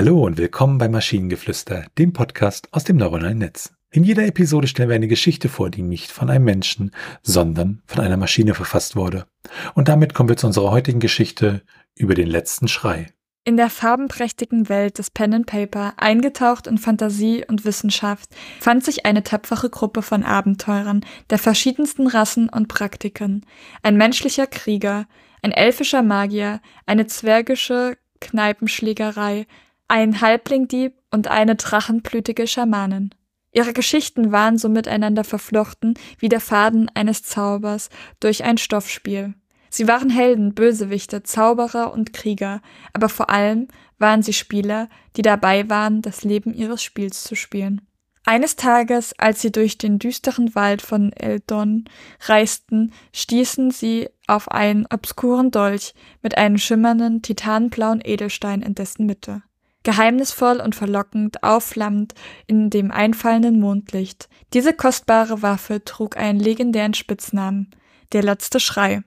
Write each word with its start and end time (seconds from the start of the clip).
Hallo 0.00 0.24
und 0.24 0.38
willkommen 0.38 0.78
bei 0.78 0.88
Maschinengeflüster, 0.88 1.84
dem 1.98 2.14
Podcast 2.14 2.68
aus 2.72 2.84
dem 2.84 2.96
neuronalen 2.96 3.36
Netz. 3.36 3.74
In 3.90 4.02
jeder 4.02 4.24
Episode 4.24 4.66
stellen 4.66 4.88
wir 4.88 4.96
eine 4.96 5.08
Geschichte 5.08 5.50
vor, 5.50 5.68
die 5.68 5.82
nicht 5.82 6.10
von 6.10 6.30
einem 6.30 6.46
Menschen, 6.46 6.92
sondern 7.20 7.82
von 7.84 8.02
einer 8.02 8.16
Maschine 8.16 8.54
verfasst 8.54 8.96
wurde. 8.96 9.26
Und 9.74 9.88
damit 9.88 10.14
kommen 10.14 10.30
wir 10.30 10.38
zu 10.38 10.46
unserer 10.46 10.70
heutigen 10.70 11.00
Geschichte 11.00 11.60
über 11.94 12.14
den 12.14 12.28
letzten 12.28 12.66
Schrei. 12.66 13.08
In 13.44 13.58
der 13.58 13.68
farbenprächtigen 13.68 14.70
Welt 14.70 14.96
des 14.96 15.10
Pen 15.10 15.34
and 15.34 15.46
Paper, 15.46 15.92
eingetaucht 15.98 16.66
in 16.66 16.78
Fantasie 16.78 17.44
und 17.46 17.66
Wissenschaft, 17.66 18.30
fand 18.58 18.82
sich 18.82 19.04
eine 19.04 19.22
tapfere 19.22 19.68
Gruppe 19.68 20.00
von 20.00 20.22
Abenteurern 20.24 21.04
der 21.28 21.36
verschiedensten 21.36 22.06
Rassen 22.06 22.48
und 22.48 22.68
Praktiken. 22.68 23.44
Ein 23.82 23.98
menschlicher 23.98 24.46
Krieger, 24.46 25.06
ein 25.42 25.52
elfischer 25.52 26.02
Magier, 26.02 26.62
eine 26.86 27.06
zwergische 27.06 27.98
Kneipenschlägerei, 28.20 29.46
ein 29.90 30.20
Halblingdieb 30.20 30.94
und 31.10 31.26
eine 31.28 31.56
drachenblütige 31.56 32.46
Schamanin. 32.46 33.10
Ihre 33.52 33.72
Geschichten 33.72 34.30
waren 34.30 34.56
so 34.56 34.68
miteinander 34.68 35.24
verflochten 35.24 35.94
wie 36.18 36.28
der 36.28 36.40
Faden 36.40 36.88
eines 36.94 37.24
Zaubers 37.24 37.90
durch 38.20 38.44
ein 38.44 38.56
Stoffspiel. 38.56 39.34
Sie 39.68 39.88
waren 39.88 40.08
Helden, 40.08 40.54
Bösewichte, 40.54 41.24
Zauberer 41.24 41.92
und 41.92 42.12
Krieger, 42.12 42.60
aber 42.92 43.08
vor 43.08 43.30
allem 43.30 43.66
waren 43.98 44.22
sie 44.22 44.32
Spieler, 44.32 44.88
die 45.16 45.22
dabei 45.22 45.68
waren, 45.68 46.02
das 46.02 46.22
Leben 46.22 46.54
ihres 46.54 46.82
Spiels 46.84 47.24
zu 47.24 47.34
spielen. 47.34 47.80
Eines 48.24 48.54
Tages, 48.54 49.18
als 49.18 49.40
sie 49.40 49.50
durch 49.50 49.76
den 49.76 49.98
düsteren 49.98 50.54
Wald 50.54 50.82
von 50.82 51.12
Eldon 51.12 51.84
reisten, 52.26 52.92
stießen 53.12 53.72
sie 53.72 54.08
auf 54.28 54.50
einen 54.52 54.86
obskuren 54.92 55.50
Dolch 55.50 55.94
mit 56.22 56.38
einem 56.38 56.58
schimmernden, 56.58 57.22
titanblauen 57.22 58.00
Edelstein 58.04 58.62
in 58.62 58.76
dessen 58.76 59.06
Mitte. 59.06 59.42
Geheimnisvoll 59.82 60.60
und 60.60 60.74
verlockend, 60.74 61.42
aufflammend 61.42 62.14
in 62.46 62.70
dem 62.70 62.90
einfallenden 62.90 63.60
Mondlicht. 63.60 64.28
Diese 64.52 64.72
kostbare 64.72 65.42
Waffe 65.42 65.84
trug 65.84 66.16
einen 66.16 66.40
legendären 66.40 66.94
Spitznamen, 66.94 67.70
der 68.12 68.22
letzte 68.22 68.60
Schrei. 68.60 69.02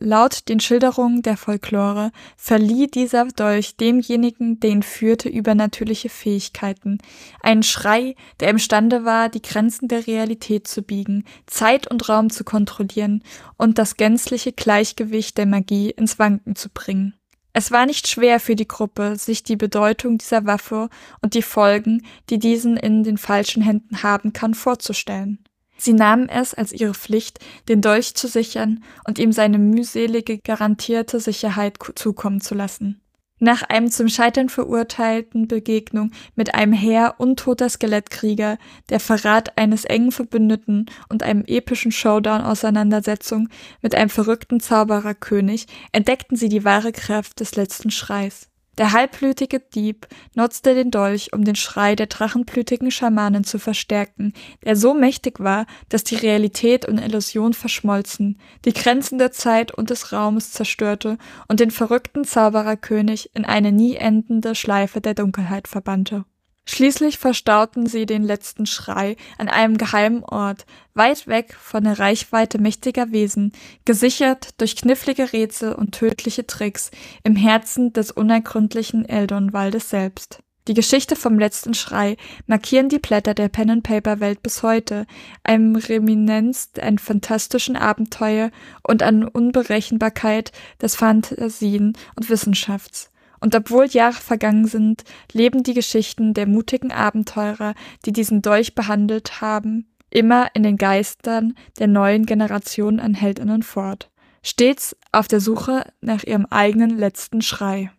Laut 0.00 0.48
den 0.48 0.58
Schilderungen 0.58 1.22
der 1.22 1.36
Folklore 1.36 2.10
verlieh 2.36 2.88
dieser 2.88 3.26
Dolch 3.26 3.76
demjenigen, 3.76 4.58
den 4.58 4.82
führte, 4.82 5.28
übernatürliche 5.28 6.08
Fähigkeiten. 6.08 6.98
Ein 7.40 7.62
Schrei, 7.62 8.16
der 8.40 8.48
imstande 8.50 9.04
war, 9.04 9.28
die 9.28 9.40
Grenzen 9.40 9.86
der 9.86 10.06
Realität 10.06 10.66
zu 10.66 10.82
biegen, 10.82 11.24
Zeit 11.46 11.88
und 11.88 12.08
Raum 12.08 12.28
zu 12.30 12.42
kontrollieren 12.42 13.22
und 13.56 13.78
das 13.78 13.96
gänzliche 13.96 14.52
Gleichgewicht 14.52 15.38
der 15.38 15.46
Magie 15.46 15.90
ins 15.90 16.18
Wanken 16.18 16.56
zu 16.56 16.70
bringen. 16.70 17.14
Es 17.56 17.70
war 17.70 17.86
nicht 17.86 18.08
schwer 18.08 18.40
für 18.40 18.56
die 18.56 18.66
Gruppe, 18.66 19.14
sich 19.16 19.44
die 19.44 19.54
Bedeutung 19.54 20.18
dieser 20.18 20.44
Waffe 20.44 20.88
und 21.22 21.34
die 21.34 21.42
Folgen, 21.42 22.04
die 22.28 22.40
diesen 22.40 22.76
in 22.76 23.04
den 23.04 23.16
falschen 23.16 23.62
Händen 23.62 24.02
haben 24.02 24.32
kann, 24.32 24.54
vorzustellen. 24.54 25.38
Sie 25.76 25.92
nahmen 25.92 26.28
es 26.28 26.52
als 26.52 26.72
ihre 26.72 26.94
Pflicht, 26.94 27.38
den 27.68 27.80
Dolch 27.80 28.16
zu 28.16 28.26
sichern 28.26 28.82
und 29.06 29.20
ihm 29.20 29.30
seine 29.30 29.58
mühselige 29.58 30.38
garantierte 30.38 31.20
Sicherheit 31.20 31.78
zukommen 31.94 32.40
zu 32.40 32.56
lassen. 32.56 33.00
Nach 33.40 33.62
einem 33.62 33.90
zum 33.90 34.08
Scheitern 34.08 34.48
verurteilten 34.48 35.48
Begegnung 35.48 36.12
mit 36.36 36.54
einem 36.54 36.72
Heer 36.72 37.16
untoter 37.18 37.68
Skelettkrieger, 37.68 38.58
der 38.90 39.00
Verrat 39.00 39.58
eines 39.58 39.84
engen 39.84 40.12
Verbündeten 40.12 40.86
und 41.08 41.22
einem 41.24 41.44
epischen 41.44 41.90
Showdown-Auseinandersetzung 41.90 43.48
mit 43.82 43.94
einem 43.94 44.10
verrückten 44.10 44.60
Zaubererkönig 44.60 45.66
entdeckten 45.92 46.36
sie 46.36 46.48
die 46.48 46.64
wahre 46.64 46.92
Kraft 46.92 47.40
des 47.40 47.56
letzten 47.56 47.90
Schreis. 47.90 48.48
Der 48.76 48.92
halbblütige 48.92 49.60
Dieb 49.60 50.08
nutzte 50.34 50.74
den 50.74 50.90
Dolch, 50.90 51.32
um 51.32 51.44
den 51.44 51.54
Schrei 51.54 51.94
der 51.94 52.06
drachenblütigen 52.06 52.90
Schamanen 52.90 53.44
zu 53.44 53.58
verstärken, 53.58 54.32
der 54.64 54.74
so 54.74 54.94
mächtig 54.94 55.38
war, 55.38 55.66
dass 55.88 56.02
die 56.02 56.16
Realität 56.16 56.86
und 56.86 56.98
Illusion 56.98 57.54
verschmolzen, 57.54 58.40
die 58.64 58.72
Grenzen 58.72 59.18
der 59.18 59.30
Zeit 59.30 59.72
und 59.72 59.90
des 59.90 60.12
Raumes 60.12 60.50
zerstörte 60.50 61.18
und 61.46 61.60
den 61.60 61.70
verrückten 61.70 62.24
Zaubererkönig 62.24 63.30
in 63.34 63.44
eine 63.44 63.70
nie 63.70 63.94
endende 63.94 64.54
Schleife 64.56 65.00
der 65.00 65.14
Dunkelheit 65.14 65.68
verbannte. 65.68 66.24
Schließlich 66.66 67.18
verstauten 67.18 67.86
sie 67.86 68.06
den 68.06 68.22
letzten 68.22 68.64
Schrei 68.66 69.16
an 69.36 69.48
einem 69.48 69.76
geheimen 69.76 70.24
Ort, 70.24 70.64
weit 70.94 71.26
weg 71.26 71.54
von 71.60 71.84
der 71.84 71.98
Reichweite 71.98 72.58
mächtiger 72.58 73.12
Wesen, 73.12 73.52
gesichert 73.84 74.60
durch 74.60 74.76
knifflige 74.76 75.32
Rätsel 75.32 75.74
und 75.74 75.92
tödliche 75.92 76.46
Tricks 76.46 76.90
im 77.22 77.36
Herzen 77.36 77.92
des 77.92 78.10
unergründlichen 78.10 79.06
Eldon-Waldes 79.06 79.90
selbst. 79.90 80.40
Die 80.66 80.72
Geschichte 80.72 81.14
vom 81.14 81.38
letzten 81.38 81.74
Schrei 81.74 82.16
markieren 82.46 82.88
die 82.88 82.98
Blätter 82.98 83.34
der 83.34 83.50
Pen-and-Paper-Welt 83.50 84.42
bis 84.42 84.62
heute, 84.62 85.06
einem 85.42 85.76
Reminenz 85.76 86.70
an 86.80 86.96
fantastischen 86.96 87.76
Abenteuer 87.76 88.50
und 88.82 89.02
an 89.02 89.28
Unberechenbarkeit 89.28 90.52
des 90.80 90.96
Fantasien 90.96 91.98
und 92.16 92.30
Wissenschafts. 92.30 93.10
Und 93.44 93.54
obwohl 93.54 93.84
Jahre 93.84 94.14
vergangen 94.14 94.64
sind, 94.64 95.04
leben 95.30 95.62
die 95.64 95.74
Geschichten 95.74 96.32
der 96.32 96.46
mutigen 96.46 96.90
Abenteurer, 96.90 97.74
die 98.06 98.12
diesen 98.14 98.40
Dolch 98.40 98.74
behandelt 98.74 99.42
haben, 99.42 99.86
immer 100.08 100.48
in 100.54 100.62
den 100.62 100.78
Geistern 100.78 101.52
der 101.78 101.88
neuen 101.88 102.24
Generation 102.24 103.00
an 103.00 103.12
Heldinnen 103.12 103.62
fort, 103.62 104.10
stets 104.42 104.96
auf 105.12 105.28
der 105.28 105.40
Suche 105.40 105.84
nach 106.00 106.24
ihrem 106.24 106.46
eigenen 106.46 106.96
letzten 106.96 107.42
Schrei. 107.42 107.90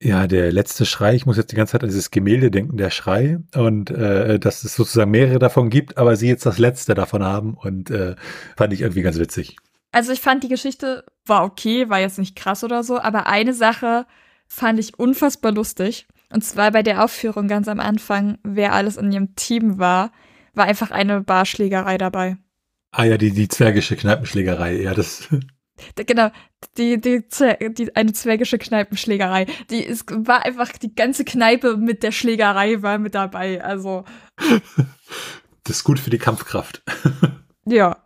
Ja, 0.00 0.28
der 0.28 0.52
letzte 0.52 0.86
Schrei, 0.86 1.16
ich 1.16 1.26
muss 1.26 1.38
jetzt 1.38 1.50
die 1.50 1.56
ganze 1.56 1.72
Zeit 1.72 1.82
an 1.82 1.88
dieses 1.88 2.12
Gemälde 2.12 2.52
denken, 2.52 2.76
der 2.76 2.90
Schrei, 2.90 3.38
und 3.56 3.90
äh, 3.90 4.38
dass 4.38 4.62
es 4.62 4.76
sozusagen 4.76 5.10
mehrere 5.10 5.40
davon 5.40 5.70
gibt, 5.70 5.98
aber 5.98 6.14
sie 6.14 6.28
jetzt 6.28 6.46
das 6.46 6.60
letzte 6.60 6.94
davon 6.94 7.24
haben 7.24 7.54
und 7.54 7.90
äh, 7.90 8.14
fand 8.56 8.72
ich 8.72 8.82
irgendwie 8.82 9.02
ganz 9.02 9.18
witzig. 9.18 9.56
Also 9.90 10.12
ich 10.12 10.20
fand 10.20 10.44
die 10.44 10.48
Geschichte 10.48 11.04
war 11.26 11.42
okay, 11.42 11.88
war 11.88 11.98
jetzt 11.98 12.20
nicht 12.20 12.36
krass 12.36 12.62
oder 12.62 12.84
so, 12.84 13.00
aber 13.00 13.26
eine 13.26 13.54
Sache 13.54 14.06
fand 14.46 14.78
ich 14.78 14.98
unfassbar 14.98 15.52
lustig. 15.52 16.06
Und 16.30 16.42
zwar 16.42 16.72
bei 16.72 16.82
der 16.82 17.04
Aufführung 17.04 17.48
ganz 17.48 17.68
am 17.68 17.80
Anfang, 17.80 18.38
wer 18.42 18.72
alles 18.72 18.96
in 18.96 19.12
ihrem 19.12 19.36
Team 19.36 19.78
war, 19.78 20.10
war 20.54 20.64
einfach 20.64 20.90
eine 20.90 21.20
Barschlägerei 21.20 21.98
dabei. 21.98 22.36
Ah 22.90 23.04
ja, 23.04 23.18
die, 23.18 23.32
die 23.32 23.48
zwergische 23.48 23.96
Kneipenschlägerei, 23.96 24.80
ja, 24.80 24.94
das. 24.94 25.28
Genau, 25.96 26.30
die, 26.78 27.00
die, 27.00 27.24
die, 27.74 27.96
eine 27.96 28.12
zwergische 28.12 28.58
Kneipenschlägerei. 28.58 29.46
Die 29.70 29.82
ist, 29.82 30.06
war 30.08 30.44
einfach, 30.44 30.70
die 30.72 30.94
ganze 30.94 31.24
Kneipe 31.24 31.76
mit 31.76 32.02
der 32.02 32.12
Schlägerei 32.12 32.82
war 32.82 32.98
mit 32.98 33.14
dabei, 33.14 33.62
also. 33.62 34.04
Das 35.66 35.78
ist 35.78 35.84
gut 35.84 35.98
für 35.98 36.10
die 36.10 36.18
Kampfkraft. 36.18 36.82
Ja. 37.66 38.04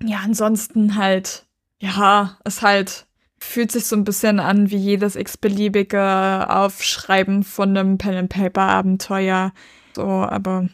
Ja, 0.00 0.20
ansonsten 0.22 0.94
halt, 0.94 1.46
ja, 1.80 2.38
ist 2.44 2.62
halt 2.62 3.06
fühlt 3.52 3.70
sich 3.70 3.84
so 3.84 3.94
ein 3.96 4.04
bisschen 4.04 4.40
an 4.40 4.70
wie 4.70 4.76
jedes 4.76 5.14
x-beliebige 5.14 6.46
Aufschreiben 6.48 7.44
von 7.44 7.76
einem 7.76 7.98
Pen-and-Paper-Abenteuer. 7.98 9.52
So, 9.94 10.02
aber 10.02 10.68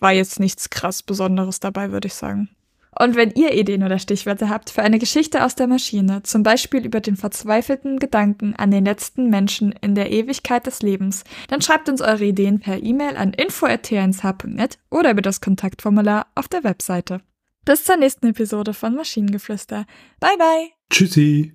war 0.00 0.12
jetzt 0.12 0.40
nichts 0.40 0.70
krass 0.70 1.02
Besonderes 1.02 1.60
dabei, 1.60 1.92
würde 1.92 2.08
ich 2.08 2.14
sagen. 2.14 2.48
Und 2.98 3.16
wenn 3.16 3.30
ihr 3.30 3.54
Ideen 3.54 3.84
oder 3.84 3.98
Stichwörter 3.98 4.50
habt 4.50 4.68
für 4.68 4.82
eine 4.82 4.98
Geschichte 4.98 5.44
aus 5.44 5.54
der 5.54 5.66
Maschine, 5.66 6.22
zum 6.24 6.42
Beispiel 6.42 6.84
über 6.84 7.00
den 7.00 7.16
verzweifelten 7.16 7.98
Gedanken 7.98 8.54
an 8.54 8.70
den 8.70 8.84
letzten 8.84 9.30
Menschen 9.30 9.72
in 9.80 9.94
der 9.94 10.10
Ewigkeit 10.10 10.66
des 10.66 10.82
Lebens, 10.82 11.24
dann 11.48 11.62
schreibt 11.62 11.88
uns 11.88 12.02
eure 12.02 12.24
Ideen 12.24 12.60
per 12.60 12.82
E-Mail 12.82 13.16
an 13.16 13.32
info.tnsh.net 13.32 14.78
oder 14.90 15.12
über 15.12 15.22
das 15.22 15.40
Kontaktformular 15.40 16.26
auf 16.34 16.48
der 16.48 16.64
Webseite. 16.64 17.22
Bis 17.64 17.84
zur 17.84 17.96
nächsten 17.96 18.26
Episode 18.26 18.74
von 18.74 18.94
Maschinengeflüster. 18.94 19.86
Bye 20.20 20.36
bye. 20.36 20.68
Tschüssi. 20.90 21.54